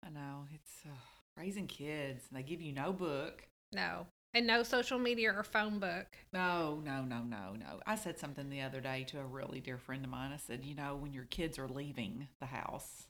I 0.04 0.10
know. 0.10 0.46
It's 0.52 0.82
uh, 0.86 0.90
raising 1.36 1.66
kids. 1.66 2.24
They 2.30 2.42
give 2.42 2.60
you 2.60 2.72
no 2.72 2.92
book. 2.92 3.46
No. 3.72 4.06
And 4.34 4.46
no 4.46 4.62
social 4.62 4.98
media 4.98 5.32
or 5.32 5.42
phone 5.42 5.78
book. 5.78 6.06
No, 6.32 6.80
no, 6.84 7.04
no, 7.04 7.22
no, 7.22 7.54
no. 7.58 7.80
I 7.86 7.94
said 7.94 8.18
something 8.18 8.50
the 8.50 8.60
other 8.60 8.80
day 8.80 9.04
to 9.04 9.20
a 9.20 9.24
really 9.24 9.60
dear 9.60 9.78
friend 9.78 10.04
of 10.04 10.10
mine. 10.10 10.32
I 10.32 10.36
said, 10.36 10.64
you 10.64 10.74
know, 10.74 10.94
when 10.94 11.12
your 11.12 11.24
kids 11.24 11.58
are 11.58 11.68
leaving 11.68 12.28
the 12.40 12.46
house, 12.46 13.06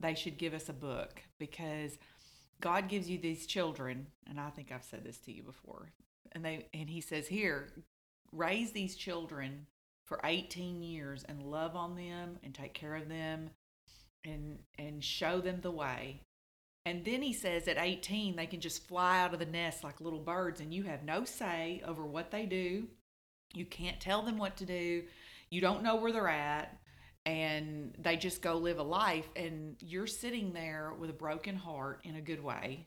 they 0.00 0.14
should 0.14 0.38
give 0.38 0.54
us 0.54 0.68
a 0.68 0.72
book 0.72 1.22
because 1.38 1.98
God 2.60 2.88
gives 2.88 3.08
you 3.08 3.18
these 3.18 3.46
children, 3.46 4.08
and 4.26 4.40
I 4.40 4.50
think 4.50 4.72
I've 4.72 4.84
said 4.84 5.04
this 5.04 5.18
to 5.18 5.32
you 5.32 5.42
before. 5.42 5.92
And 6.32 6.44
they 6.44 6.66
and 6.74 6.90
he 6.90 7.00
says, 7.00 7.28
"Here, 7.28 7.72
raise 8.32 8.72
these 8.72 8.96
children 8.96 9.66
for 10.04 10.20
18 10.24 10.82
years 10.82 11.24
and 11.24 11.42
love 11.42 11.76
on 11.76 11.94
them 11.94 12.38
and 12.42 12.54
take 12.54 12.74
care 12.74 12.96
of 12.96 13.08
them 13.08 13.50
and 14.24 14.58
and 14.78 15.04
show 15.04 15.40
them 15.40 15.60
the 15.60 15.70
way." 15.70 16.22
And 16.84 17.04
then 17.04 17.22
he 17.22 17.32
says 17.32 17.68
at 17.68 17.78
18 17.78 18.36
they 18.36 18.46
can 18.46 18.60
just 18.60 18.86
fly 18.86 19.20
out 19.20 19.34
of 19.34 19.40
the 19.40 19.46
nest 19.46 19.84
like 19.84 20.00
little 20.00 20.20
birds 20.20 20.60
and 20.60 20.72
you 20.72 20.84
have 20.84 21.04
no 21.04 21.24
say 21.24 21.82
over 21.84 22.04
what 22.04 22.30
they 22.30 22.46
do. 22.46 22.88
You 23.54 23.66
can't 23.66 24.00
tell 24.00 24.22
them 24.22 24.38
what 24.38 24.56
to 24.56 24.66
do. 24.66 25.04
You 25.50 25.60
don't 25.60 25.82
know 25.82 25.96
where 25.96 26.12
they're 26.12 26.28
at 26.28 26.78
and 27.28 27.94
they 27.98 28.16
just 28.16 28.40
go 28.40 28.54
live 28.54 28.78
a 28.78 28.82
life 28.82 29.28
and 29.36 29.76
you're 29.80 30.06
sitting 30.06 30.54
there 30.54 30.94
with 30.98 31.10
a 31.10 31.12
broken 31.12 31.56
heart 31.56 32.00
in 32.02 32.16
a 32.16 32.22
good 32.22 32.42
way. 32.42 32.86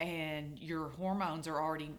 And 0.00 0.58
your 0.58 0.88
hormones 0.88 1.46
are 1.46 1.60
already 1.60 1.92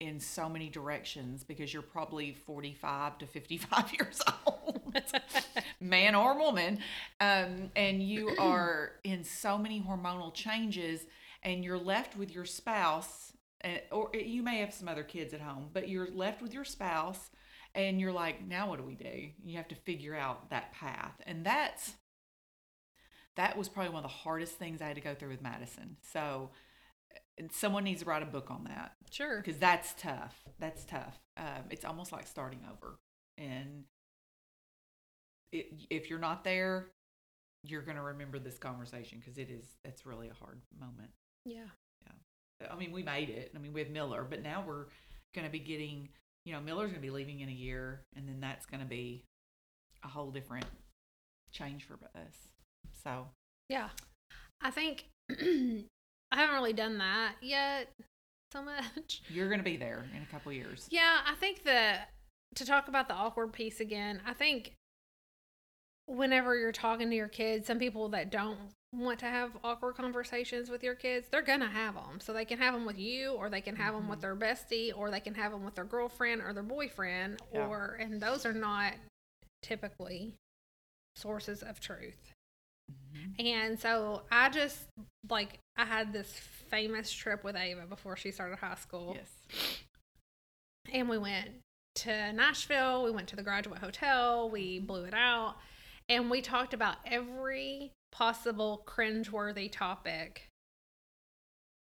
in 0.00 0.18
so 0.18 0.48
many 0.48 0.70
directions 0.70 1.44
because 1.44 1.74
you're 1.74 1.82
probably 1.82 2.32
45 2.32 3.18
to 3.18 3.26
55 3.26 3.92
years 4.00 4.22
old. 4.46 4.80
Man 5.80 6.14
or 6.14 6.38
woman. 6.38 6.78
Um, 7.20 7.70
and 7.76 8.02
you 8.02 8.34
are 8.38 8.92
in 9.04 9.24
so 9.24 9.58
many 9.58 9.84
hormonal 9.86 10.32
changes 10.32 11.04
and 11.42 11.62
you're 11.62 11.78
left 11.78 12.16
with 12.16 12.34
your 12.34 12.46
spouse 12.46 13.34
uh, 13.62 13.68
or 13.90 14.10
you 14.14 14.42
may 14.42 14.60
have 14.60 14.72
some 14.72 14.88
other 14.88 15.04
kids 15.04 15.34
at 15.34 15.42
home 15.42 15.68
but 15.72 15.90
you're 15.90 16.10
left 16.10 16.40
with 16.40 16.54
your 16.54 16.64
spouse 16.64 17.30
and 17.74 18.00
you're 18.00 18.12
like 18.12 18.46
now 18.46 18.68
what 18.68 18.78
do 18.78 18.84
we 18.84 18.94
do? 18.94 19.28
You 19.44 19.56
have 19.56 19.68
to 19.68 19.74
figure 19.74 20.14
out 20.14 20.50
that 20.50 20.72
path. 20.72 21.20
And 21.26 21.44
that's 21.44 21.94
that 23.36 23.56
was 23.56 23.68
probably 23.68 23.92
one 23.92 24.04
of 24.04 24.10
the 24.10 24.16
hardest 24.16 24.56
things 24.56 24.82
i 24.82 24.86
had 24.86 24.96
to 24.96 25.00
go 25.00 25.14
through 25.14 25.30
with 25.30 25.42
madison. 25.42 25.96
So 26.12 26.50
and 27.38 27.50
someone 27.52 27.84
needs 27.84 28.02
to 28.02 28.08
write 28.08 28.22
a 28.22 28.26
book 28.26 28.50
on 28.50 28.64
that. 28.64 28.92
Sure. 29.10 29.38
because 29.38 29.58
that's 29.58 29.94
tough. 29.94 30.42
That's 30.58 30.84
tough. 30.84 31.18
Um, 31.36 31.64
it's 31.70 31.84
almost 31.84 32.12
like 32.12 32.26
starting 32.26 32.60
over. 32.70 32.98
And 33.38 33.84
it, 35.50 35.66
if 35.90 36.08
you're 36.08 36.18
not 36.18 36.44
there 36.44 36.88
you're 37.64 37.82
going 37.82 37.96
to 37.96 38.02
remember 38.02 38.38
this 38.38 38.58
conversation 38.58 39.18
because 39.20 39.38
it 39.38 39.48
is 39.50 39.64
it's 39.84 40.04
really 40.04 40.28
a 40.28 40.34
hard 40.34 40.60
moment. 40.78 41.10
Yeah. 41.44 41.68
Yeah. 42.04 42.68
I 42.70 42.76
mean, 42.76 42.92
we 42.92 43.02
made 43.02 43.30
it. 43.30 43.52
I 43.54 43.58
mean, 43.58 43.72
we 43.72 43.80
have 43.80 43.90
Miller, 43.90 44.26
but 44.28 44.42
now 44.42 44.64
we're 44.66 44.86
going 45.34 45.46
to 45.46 45.50
be 45.50 45.58
getting, 45.58 46.08
you 46.44 46.52
know, 46.52 46.60
Miller's 46.60 46.90
going 46.90 47.00
to 47.00 47.06
be 47.06 47.10
leaving 47.10 47.40
in 47.40 47.48
a 47.48 47.52
year, 47.52 48.02
and 48.16 48.28
then 48.28 48.40
that's 48.40 48.66
going 48.66 48.80
to 48.80 48.86
be 48.88 49.24
a 50.04 50.08
whole 50.08 50.30
different 50.30 50.66
change 51.52 51.84
for 51.86 51.94
us. 52.16 52.48
So, 53.04 53.28
Yeah. 53.68 53.88
I 54.60 54.70
think 54.70 55.06
I 55.30 55.84
haven't 56.32 56.54
really 56.54 56.72
done 56.72 56.98
that 56.98 57.34
yet 57.40 57.88
so 58.52 58.62
much. 58.62 59.22
you're 59.28 59.48
going 59.48 59.60
to 59.60 59.64
be 59.64 59.76
there 59.76 60.04
in 60.16 60.22
a 60.22 60.26
couple 60.26 60.52
years. 60.52 60.86
Yeah, 60.90 61.18
I 61.26 61.34
think 61.34 61.64
that 61.64 62.10
to 62.56 62.64
talk 62.66 62.88
about 62.88 63.08
the 63.08 63.14
awkward 63.14 63.52
piece 63.52 63.80
again, 63.80 64.20
I 64.26 64.32
think 64.34 64.74
whenever 66.06 66.56
you're 66.56 66.72
talking 66.72 67.08
to 67.10 67.16
your 67.16 67.28
kids, 67.28 67.66
some 67.66 67.78
people 67.78 68.08
that 68.10 68.30
don't 68.30 68.58
want 68.92 69.18
to 69.20 69.26
have 69.26 69.52
awkward 69.64 69.94
conversations 69.96 70.68
with 70.68 70.82
your 70.82 70.94
kids, 70.94 71.28
they're 71.30 71.42
going 71.42 71.60
to 71.60 71.66
have 71.68 71.94
them. 71.94 72.20
So 72.20 72.32
they 72.32 72.44
can 72.44 72.58
have 72.58 72.74
them 72.74 72.84
with 72.84 72.98
you, 72.98 73.30
or 73.32 73.48
they 73.48 73.60
can 73.62 73.76
have 73.76 73.94
them 73.94 74.08
with 74.08 74.20
their 74.20 74.36
bestie, 74.36 74.92
or 74.94 75.10
they 75.10 75.20
can 75.20 75.34
have 75.34 75.52
them 75.52 75.64
with 75.64 75.74
their 75.74 75.84
girlfriend 75.84 76.42
or 76.42 76.52
their 76.52 76.62
boyfriend, 76.62 77.40
Yeah. 77.52 77.66
or, 77.66 77.96
and 77.98 78.20
those 78.20 78.44
are 78.44 78.52
not 78.52 78.92
typically 79.62 80.34
sources 81.16 81.62
of 81.62 81.80
truth. 81.80 82.32
Mhm. 82.90 83.40
And 83.46 83.80
so 83.80 84.24
I 84.30 84.50
just, 84.50 84.86
like, 85.28 85.58
I 85.76 85.84
had 85.86 86.12
this 86.12 86.32
famous 86.70 87.10
trip 87.10 87.44
with 87.44 87.56
Ava 87.56 87.86
before 87.86 88.16
she 88.16 88.30
started 88.30 88.58
high 88.58 88.74
school 88.74 89.16
Yes. 89.16 89.84
and 90.92 91.08
we 91.08 91.16
went 91.18 91.50
to 91.94 92.32
Nashville. 92.32 93.04
We 93.04 93.10
went 93.10 93.28
to 93.28 93.36
the 93.36 93.42
Graduate 93.42 93.78
Hotel. 93.78 94.50
We 94.50 94.78
blew 94.80 95.04
it 95.04 95.14
out, 95.14 95.56
and 96.08 96.30
we 96.30 96.40
talked 96.42 96.74
about 96.74 96.96
every 97.06 97.92
possible 98.12 98.84
cringeworthy 98.86 99.70
topic 99.70 100.48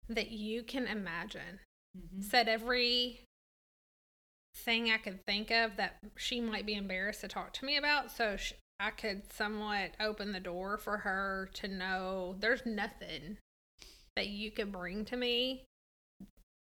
that 0.09 0.31
you 0.31 0.63
can 0.63 0.87
imagine. 0.87 1.61
Mhm. 1.97 2.23
Said 2.23 2.49
every 2.49 3.25
thing 4.55 4.91
I 4.91 4.99
could 4.99 5.25
think 5.27 5.51
of 5.51 5.77
that 5.77 5.99
she 6.17 6.41
might 6.41 6.67
be 6.67 6.75
embarrassed 6.75 7.21
to 7.23 7.29
talk 7.29 7.53
to 7.55 7.65
me 7.65 7.77
about, 7.77 8.11
so 8.11 8.37
sh- 8.37 8.55
I 8.79 8.91
could 8.91 9.33
somewhat 9.33 9.95
open 10.01 10.33
the 10.33 10.41
door 10.41 10.77
for 10.77 10.99
her 10.99 11.49
to 11.55 11.69
know 11.69 12.37
there's 12.39 12.67
nothing 12.67 13.39
that 14.17 14.29
you 14.29 14.51
could 14.51 14.73
bring 14.73 15.05
to 15.07 15.17
me 15.17 15.65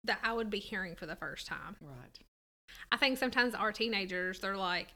that 0.04 0.20
I 0.24 0.34
would 0.34 0.50
be 0.50 0.60
hearing 0.60 0.96
for 0.96 1.06
the 1.06 1.16
first 1.16 1.48
time. 1.48 1.76
Right. 1.82 2.20
I 2.92 2.98
think 2.98 3.18
sometimes 3.18 3.54
our 3.56 3.72
teenagers, 3.72 4.40
they're 4.40 4.58
like, 4.58 4.90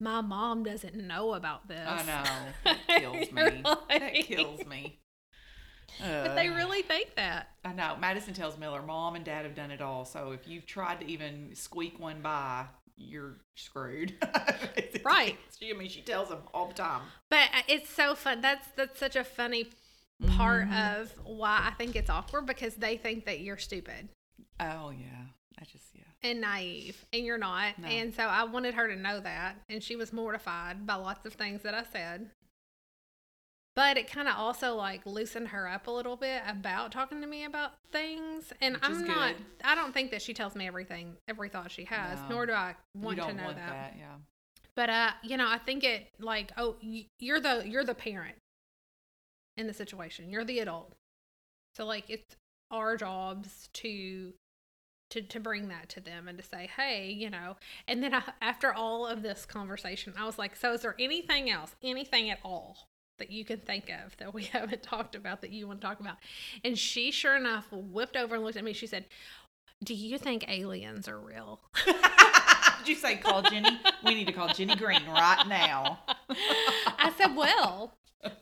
my 0.00 0.20
mom 0.20 0.62
doesn't 0.64 0.94
know 0.94 1.34
about 1.34 1.68
this. 1.68 1.86
I 1.86 2.02
know. 2.04 2.24
That 2.64 2.86
kills 3.00 3.32
me. 3.32 3.42
You're 3.42 3.98
that 4.00 4.14
kills 4.24 4.66
me. 4.66 4.98
But 6.00 6.36
they 6.36 6.48
Uh, 6.48 6.54
really 6.54 6.82
think 6.82 7.14
that. 7.16 7.48
I 7.64 7.72
know. 7.72 7.96
Madison 8.00 8.34
tells 8.34 8.56
Miller, 8.58 8.82
Mom 8.82 9.16
and 9.16 9.24
Dad 9.24 9.44
have 9.44 9.54
done 9.54 9.70
it 9.70 9.80
all. 9.80 10.04
So 10.04 10.30
if 10.30 10.46
you've 10.46 10.66
tried 10.66 11.00
to 11.00 11.06
even 11.06 11.50
squeak 11.54 11.98
one 11.98 12.20
by, 12.20 12.66
you're 12.96 13.36
screwed. 13.56 14.14
Right. 15.04 15.38
She, 15.58 15.70
I 15.70 15.72
mean, 15.74 15.88
she 15.88 16.02
tells 16.02 16.28
them 16.28 16.40
all 16.52 16.68
the 16.68 16.74
time. 16.74 17.02
But 17.30 17.48
uh, 17.54 17.62
it's 17.68 17.88
so 17.88 18.14
fun. 18.14 18.40
That's 18.42 18.66
that's 18.76 18.98
such 18.98 19.16
a 19.16 19.24
funny 19.24 19.68
part 20.26 20.68
Mhm. 20.68 21.00
of 21.02 21.12
why 21.24 21.62
I 21.64 21.70
think 21.72 21.96
it's 21.96 22.10
awkward 22.10 22.44
because 22.46 22.74
they 22.74 22.96
think 22.96 23.24
that 23.26 23.40
you're 23.40 23.56
stupid 23.56 24.08
Oh 24.60 24.90
yeah, 24.90 25.26
I 25.58 25.64
just 25.64 25.84
yeah. 25.94 26.02
And 26.22 26.40
naive, 26.40 27.04
and 27.12 27.24
you're 27.24 27.38
not. 27.38 27.78
No. 27.78 27.88
And 27.88 28.12
so 28.14 28.24
I 28.24 28.44
wanted 28.44 28.74
her 28.74 28.88
to 28.88 28.96
know 28.96 29.20
that, 29.20 29.56
and 29.68 29.82
she 29.82 29.96
was 29.96 30.12
mortified 30.12 30.86
by 30.86 30.94
lots 30.94 31.24
of 31.26 31.34
things 31.34 31.62
that 31.62 31.74
I 31.74 31.84
said. 31.84 32.30
But 33.76 33.96
it 33.96 34.10
kind 34.10 34.26
of 34.26 34.34
also 34.36 34.74
like 34.74 35.06
loosened 35.06 35.48
her 35.48 35.68
up 35.68 35.86
a 35.86 35.90
little 35.92 36.16
bit 36.16 36.42
about 36.48 36.90
talking 36.90 37.20
to 37.20 37.28
me 37.28 37.44
about 37.44 37.74
things. 37.92 38.52
And 38.60 38.74
Which 38.74 38.84
I'm 38.84 39.04
not. 39.06 39.36
I 39.62 39.76
don't 39.76 39.94
think 39.94 40.10
that 40.10 40.20
she 40.20 40.34
tells 40.34 40.56
me 40.56 40.66
everything, 40.66 41.14
every 41.28 41.48
thought 41.48 41.70
she 41.70 41.84
has, 41.84 42.18
No. 42.22 42.28
nor 42.30 42.46
do 42.46 42.52
I 42.54 42.74
want 42.96 43.18
to 43.18 43.32
know 43.32 43.44
want 43.44 43.56
that. 43.56 43.68
that. 43.68 43.94
Yeah. 43.96 44.14
But 44.74 44.90
uh, 44.90 45.10
you 45.22 45.36
know, 45.36 45.48
I 45.48 45.58
think 45.58 45.84
it 45.84 46.08
like 46.18 46.50
oh, 46.56 46.74
you're 47.20 47.38
the 47.40 47.62
you're 47.66 47.84
the 47.84 47.94
parent 47.94 48.34
in 49.56 49.68
the 49.68 49.74
situation. 49.74 50.28
You're 50.28 50.44
the 50.44 50.58
adult. 50.58 50.92
So 51.76 51.84
like 51.86 52.04
it's 52.08 52.34
our 52.72 52.96
jobs 52.96 53.68
to 53.74 54.32
to 55.10 55.22
to 55.22 55.40
bring 55.40 55.68
that 55.68 55.88
to 55.90 56.00
them 56.00 56.28
and 56.28 56.38
to 56.38 56.44
say, 56.44 56.68
"Hey, 56.76 57.10
you 57.10 57.30
know." 57.30 57.56
And 57.86 58.02
then 58.02 58.14
I, 58.14 58.22
after 58.40 58.72
all 58.72 59.06
of 59.06 59.22
this 59.22 59.44
conversation, 59.46 60.14
I 60.18 60.24
was 60.26 60.38
like, 60.38 60.56
"So 60.56 60.72
is 60.72 60.82
there 60.82 60.96
anything 60.98 61.50
else, 61.50 61.74
anything 61.82 62.30
at 62.30 62.38
all 62.44 62.88
that 63.18 63.30
you 63.30 63.44
can 63.44 63.58
think 63.58 63.90
of 63.90 64.16
that 64.18 64.32
we 64.32 64.44
haven't 64.52 64.82
talked 64.82 65.14
about 65.14 65.40
that 65.40 65.50
you 65.50 65.66
want 65.66 65.80
to 65.80 65.86
talk 65.86 66.00
about?" 66.00 66.16
And 66.64 66.78
she 66.78 67.10
sure 67.10 67.36
enough 67.36 67.66
whipped 67.72 68.16
over 68.16 68.34
and 68.34 68.44
looked 68.44 68.56
at 68.56 68.64
me. 68.64 68.72
She 68.72 68.86
said, 68.86 69.06
"Do 69.82 69.94
you 69.94 70.18
think 70.18 70.48
aliens 70.48 71.08
are 71.08 71.18
real?" 71.18 71.60
Did 72.78 72.88
you 72.88 72.94
say 72.94 73.16
call 73.16 73.42
Jenny? 73.42 73.78
we 74.04 74.14
need 74.14 74.26
to 74.28 74.32
call 74.32 74.48
Jenny 74.48 74.76
Green 74.76 75.04
right 75.06 75.44
now. 75.48 75.98
I 76.98 77.12
said, 77.16 77.34
"Well, 77.34 77.92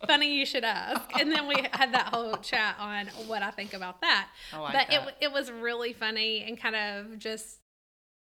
funny 0.07 0.37
you 0.39 0.47
should 0.47 0.65
ask." 0.65 1.03
And 1.19 1.31
then 1.33 1.47
we 1.47 1.57
had 1.73 1.93
that 1.93 2.07
whole 2.15 2.37
chat 2.39 2.77
on 2.79 3.07
what 3.27 3.43
I 3.43 3.51
think 3.51 3.75
about 3.75 4.01
that. 4.01 4.29
I 4.53 4.59
like 4.59 4.73
but 4.73 4.83
it 4.83 4.91
that. 4.91 4.97
w- 4.99 5.17
it 5.21 5.33
was 5.33 5.51
really 5.51 5.93
funny 5.93 6.43
and 6.43 6.59
kind 6.61 6.77
of 6.77 7.19
just 7.19 7.59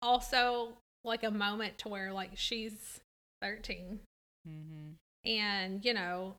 also 0.01 0.73
like 1.03 1.23
a 1.23 1.31
moment 1.31 1.77
to 1.79 1.89
where 1.89 2.11
like 2.13 2.31
she's 2.35 2.99
13 3.41 3.99
Mm-hmm. 4.47 4.91
and 5.29 5.83
you 5.83 5.93
know 5.93 6.35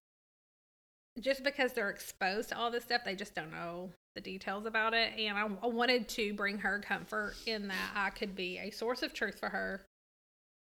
just 1.20 1.44
because 1.44 1.74
they're 1.74 1.90
exposed 1.90 2.48
to 2.48 2.56
all 2.58 2.70
this 2.70 2.84
stuff 2.84 3.02
they 3.04 3.14
just 3.14 3.34
don't 3.34 3.52
know 3.52 3.90
the 4.14 4.22
details 4.22 4.64
about 4.64 4.94
it 4.94 5.12
and 5.18 5.36
I, 5.36 5.46
I 5.62 5.66
wanted 5.66 6.08
to 6.10 6.32
bring 6.32 6.58
her 6.58 6.78
comfort 6.80 7.34
in 7.46 7.68
that 7.68 7.90
i 7.94 8.08
could 8.10 8.34
be 8.34 8.58
a 8.58 8.70
source 8.70 9.02
of 9.02 9.12
truth 9.12 9.38
for 9.38 9.50
her 9.50 9.82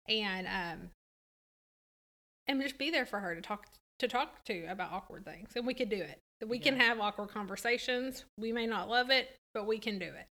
and 0.07 0.45
um 0.47 0.89
and 2.47 2.61
just 2.61 2.77
be 2.77 2.91
there 2.91 3.05
for 3.07 3.19
her 3.19 3.33
to 3.33 3.41
talk 3.41 3.65
to 4.03 4.07
talk 4.09 4.43
to 4.45 4.65
about 4.65 4.91
awkward 4.91 5.25
things 5.25 5.49
and 5.55 5.65
we 5.65 5.73
could 5.73 5.89
do 5.89 5.95
it 5.95 6.19
we 6.47 6.59
can 6.59 6.77
have 6.77 6.99
awkward 6.99 7.29
conversations 7.29 8.25
we 8.37 8.51
may 8.51 8.67
not 8.67 8.89
love 8.89 9.09
it 9.09 9.29
but 9.53 9.65
we 9.65 9.77
can 9.79 9.97
do 9.97 10.05
it 10.05 10.27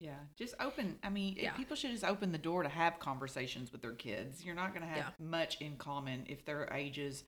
Yeah, 0.00 0.18
just 0.36 0.54
open. 0.60 0.98
I 1.02 1.08
mean, 1.08 1.36
Yeah. 1.36 1.52
people 1.52 1.76
should 1.76 1.92
just 1.92 2.04
open 2.04 2.32
the 2.32 2.38
door 2.38 2.62
to 2.64 2.68
have 2.68 2.98
conversations 2.98 3.70
with 3.72 3.80
their 3.80 3.94
kids. 3.94 4.44
You're 4.44 4.56
not 4.56 4.74
going 4.74 4.82
to 4.82 4.88
have 4.88 5.14
Yeah. 5.18 5.26
much 5.26 5.60
in 5.60 5.76
common 5.78 6.26
if 6.28 6.44
their 6.44 6.68
ages, 6.74 7.24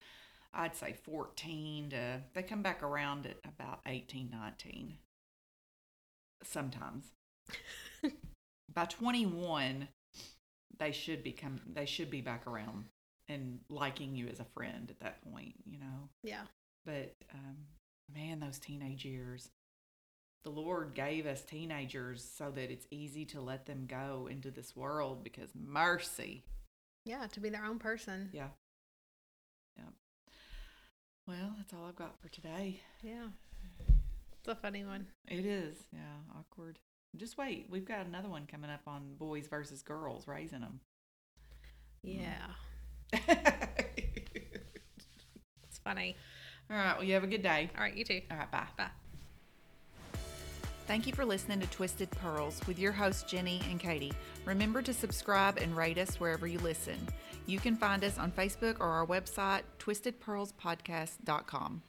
I'd 0.52 0.74
say 0.74 0.92
14 0.92 1.90
to, 1.90 2.22
they 2.34 2.42
come 2.42 2.62
back 2.62 2.82
around 2.82 3.24
at 3.26 3.38
about 3.44 3.80
18, 3.86 4.28
19. 4.30 4.98
Sometimes. 6.42 7.12
By 8.74 8.84
21, 8.86 9.88
they 10.78 10.92
should 10.92 11.22
become, 11.22 11.60
they 11.66 11.86
should 11.86 12.10
be 12.10 12.20
back 12.20 12.46
around 12.46 12.86
and 13.28 13.58
liking 13.68 14.14
you 14.14 14.28
as 14.28 14.40
a 14.40 14.44
friend 14.54 14.90
at 14.90 15.00
that 15.00 15.20
point, 15.32 15.54
you 15.64 15.78
know? 15.78 16.08
yeah 16.22 16.42
But 16.84 17.14
um, 17.34 17.56
man, 18.14 18.40
those 18.40 18.58
teenage 18.58 19.04
years. 19.04 19.48
The 20.44 20.50
Lord 20.50 20.94
gave 20.94 21.26
us 21.26 21.42
teenagers 21.42 22.22
so 22.36 22.52
that 22.52 22.70
it's 22.70 22.86
easy 22.92 23.24
to 23.26 23.40
let 23.40 23.66
them 23.66 23.86
go 23.88 24.28
into 24.30 24.50
this 24.52 24.76
world 24.76 25.24
because 25.24 25.50
mercy. 25.54 26.44
yeah 27.04 27.26
to 27.32 27.40
be 27.40 27.48
their 27.48 27.64
own 27.64 27.78
person 27.80 28.30
Yeah. 28.32 28.48
Yeah. 29.76 29.90
Well, 31.26 31.54
that's 31.56 31.72
all 31.74 31.84
I've 31.88 31.96
got 31.96 32.20
for 32.20 32.28
today. 32.28 32.80
yeah 33.02 33.26
it's 34.38 34.48
a 34.48 34.54
funny 34.54 34.84
one 34.84 35.06
It 35.26 35.44
is. 35.44 35.76
Yeah. 35.92 36.38
Awkward. 36.38 36.78
Just 37.16 37.36
wait. 37.38 37.66
We've 37.70 37.84
got 37.84 38.06
another 38.06 38.28
one 38.28 38.46
coming 38.46 38.70
up 38.70 38.82
on 38.86 39.14
boys 39.18 39.48
versus 39.48 39.82
girls, 39.82 40.28
raising 40.28 40.60
them. 40.60 40.78
yeah 42.04 42.46
all 42.46 42.54
it's 43.12 43.28
funny 45.84 46.16
All 46.70 46.76
right. 46.76 46.94
Well, 46.96 47.04
you 47.04 47.14
have 47.14 47.24
a 47.24 47.28
good 47.28 47.42
day. 47.42 47.70
all 47.76 47.82
right 47.82 47.96
you 47.96 48.04
too 48.04 48.20
All 48.30 48.36
right. 48.36 48.50
Bye. 48.50 48.66
bye 48.76 48.86
Thank 50.86 51.06
you 51.08 51.12
for 51.12 51.24
listening 51.24 51.58
to 51.60 51.66
Twisted 51.66 52.08
Pearls 52.12 52.60
with 52.68 52.78
your 52.78 52.92
hosts, 52.92 53.24
Jenny 53.24 53.60
and 53.68 53.80
Katie. 53.80 54.12
Remember 54.44 54.80
to 54.82 54.94
subscribe 54.94 55.58
and 55.58 55.76
rate 55.76 55.98
us 55.98 56.20
wherever 56.20 56.46
you 56.46 56.60
listen. 56.60 56.96
You 57.46 57.58
can 57.58 57.76
find 57.76 58.04
us 58.04 58.18
on 58.18 58.30
Facebook 58.30 58.78
or 58.78 58.86
our 58.86 59.04
website, 59.04 59.62
twistedpearlspodcast.com. 59.80 61.82